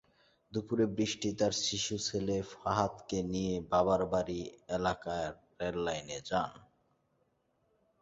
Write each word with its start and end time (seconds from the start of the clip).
দুপুরে 0.51 0.85
বৃষ্টি 0.95 1.29
তাঁর 1.39 1.53
শিশু 1.65 1.95
ছেলে 2.07 2.35
ফাহাদকে 2.53 3.19
নিয়ে 3.31 3.55
বাবার 3.71 4.01
বাড়ির 4.11 4.45
এলাকার 4.75 5.27
রেললাইনে 5.59 6.17
যান। 6.29 6.51